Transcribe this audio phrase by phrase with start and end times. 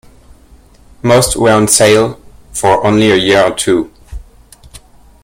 [1.03, 2.19] Most were on sale
[2.53, 3.91] for only a year or two.